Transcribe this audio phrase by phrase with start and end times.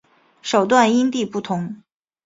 [0.41, 1.83] 手段因地不同。